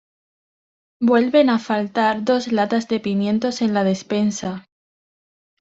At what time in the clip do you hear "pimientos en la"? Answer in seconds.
2.99-3.83